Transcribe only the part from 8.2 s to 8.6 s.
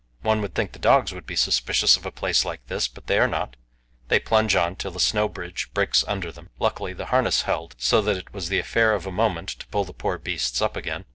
was the